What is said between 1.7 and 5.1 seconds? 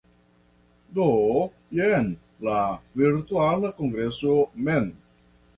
jen la Virtuala Kongreso mem.